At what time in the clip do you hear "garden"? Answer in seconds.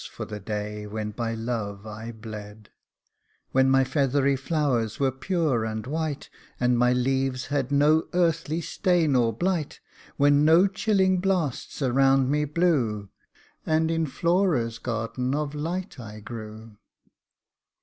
14.79-15.35